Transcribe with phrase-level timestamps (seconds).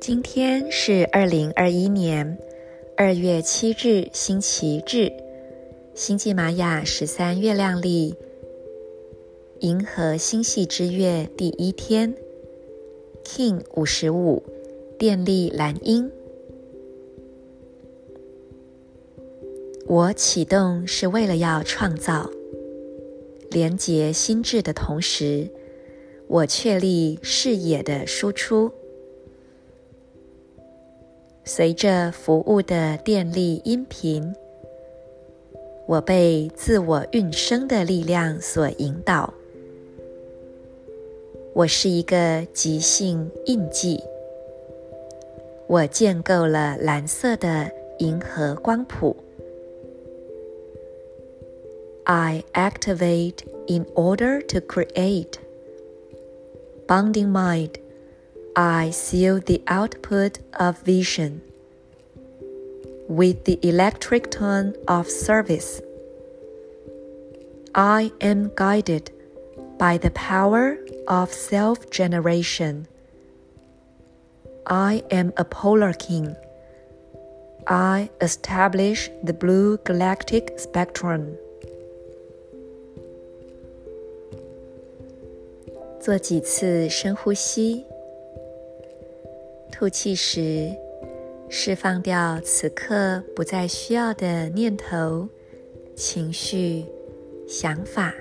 [0.00, 2.38] 今天是二零二一年
[2.96, 5.10] 二月七日，星期日，
[5.94, 8.14] 星际玛雅十三月亮历
[9.60, 12.14] 银河星系之月第一天
[13.24, 14.42] ，King 五十五，
[14.98, 16.15] 电力蓝鹰。
[19.88, 22.28] 我启动是为了要创造，
[23.50, 25.48] 连接心智的同时，
[26.26, 28.72] 我确立视野的输出。
[31.44, 34.34] 随着服务的电力音频，
[35.86, 39.32] 我被自我运生的力量所引导。
[41.54, 44.02] 我是一个极性印记。
[45.68, 49.16] 我建构了蓝色的银河光谱。
[52.06, 55.40] I activate in order to create.
[56.86, 57.78] Bonding mind.
[58.54, 61.42] I seal the output of vision
[63.08, 65.80] with the electric tone of service.
[67.74, 69.10] I am guided
[69.76, 72.86] by the power of self-generation.
[74.64, 76.36] I am a polar king.
[77.66, 81.36] I establish the blue galactic spectrum.
[86.06, 87.84] 做几次深呼吸。
[89.72, 90.70] 吐气时，
[91.48, 95.28] 释放掉此刻不再需要的念头、
[95.96, 96.84] 情绪、
[97.48, 98.14] 想法，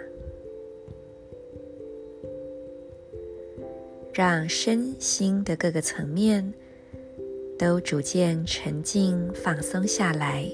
[4.12, 6.56] 让身心的各个层面
[7.56, 10.52] 都逐渐沉静、放松下来。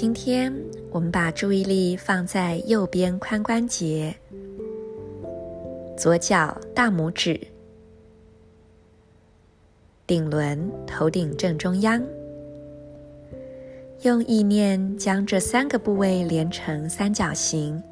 [0.00, 0.50] 今天
[0.90, 4.16] 我们把注意力放在右边髋关节，
[5.94, 7.38] 左脚大拇指、
[10.06, 12.02] 顶轮、头顶正中央，
[14.00, 17.82] 用意念将这三个部位连成三角形，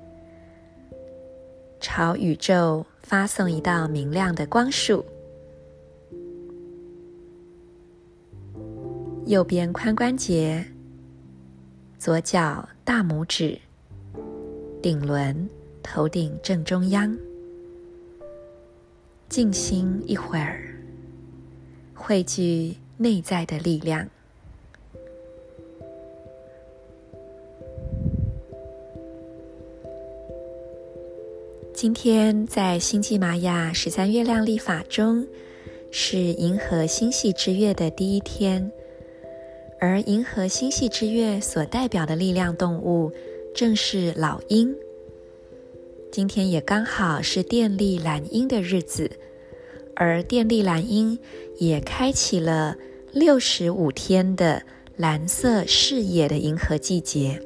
[1.79, 5.05] 朝宇宙发送一道明亮的光束。
[9.27, 10.65] 右边髋关节。
[11.99, 13.59] 左脚大拇指，
[14.81, 15.49] 顶轮，
[15.83, 17.19] 头顶正中央，
[19.29, 20.63] 静心一会儿，
[21.95, 24.09] 汇聚内在的力量。
[31.75, 35.27] 今天在星际玛雅十三月亮历法中，
[35.91, 38.71] 是银河星系之月的第一天。
[39.81, 43.13] 而银河星系之月所代表的力量动物，
[43.55, 44.75] 正是老鹰。
[46.11, 49.11] 今天也刚好是电力蓝鹰的日子，
[49.95, 51.19] 而电力蓝鹰
[51.59, 52.77] 也开启了
[53.13, 54.63] 六十五天的
[54.97, 57.41] 蓝色视野的银河季节。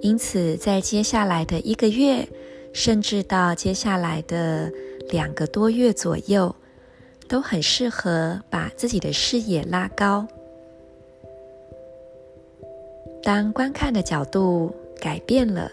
[0.00, 2.26] 因此，在接下来的一个月，
[2.72, 4.72] 甚至到接下来的
[5.10, 6.56] 两个多月左右，
[7.28, 10.26] 都很适合把自己的视野拉高。
[13.22, 15.70] 当观看的角度改变了，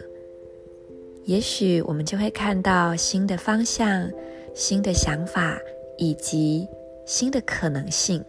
[1.24, 4.12] 也许我们就会看到新的方向、
[4.54, 5.58] 新的想法
[5.98, 6.68] 以及
[7.06, 8.24] 新的可能性。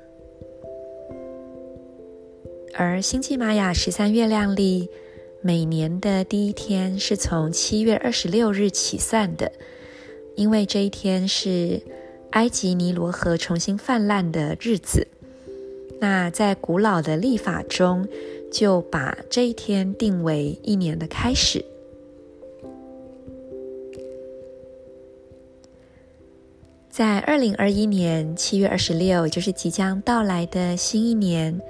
[2.74, 4.88] 而星际玛雅十三月亮历
[5.42, 9.50] 每年的第一天是从七月二十六日起算的，
[10.36, 11.82] 因为这一天是
[12.30, 15.08] 埃及尼罗河重新泛滥的日子。
[16.00, 18.06] 那在古老的历法中，
[18.52, 21.64] 就把这一天定为一年的开始。
[26.88, 31.60] 在二零二一年七月二十六，就是即将到来的新一年，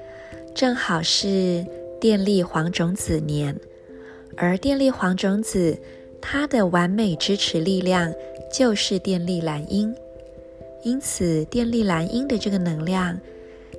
[0.55, 1.67] 正好是
[2.01, 3.55] 电力黄种子年，
[4.37, 5.79] 而电力黄种子
[6.21, 8.11] 它的完美支持力量
[8.51, 9.95] 就是电力蓝鹰，
[10.83, 13.21] 因此电力蓝鹰的这个能量，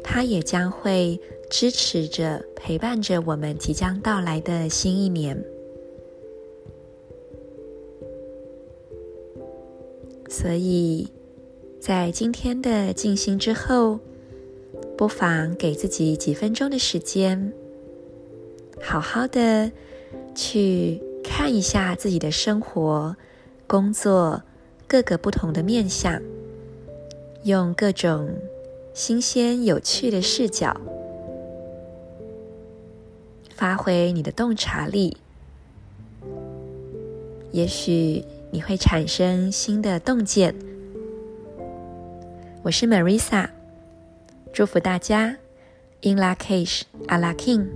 [0.10, 1.22] 它也将会。
[1.52, 5.44] 支持着、陪伴着我们即将到来的新一年，
[10.30, 11.08] 所以，
[11.80, 14.00] 在今天的静心之后，
[14.96, 17.52] 不妨给自己几分钟的时间，
[18.80, 19.72] 好好的
[20.36, 23.18] 去看一下自己的生活、
[23.66, 24.44] 工作、
[24.88, 26.22] 各个不同的面向，
[27.42, 28.30] 用各种
[29.00, 30.76] 新鲜有趣的视角，
[33.56, 35.16] 发挥你的洞察力，
[37.54, 40.54] 也许你会产生新的洞见。
[42.62, 43.48] 我是 Marisa，
[44.52, 45.38] 祝福大家
[46.02, 47.68] ，In La Cage, a La King。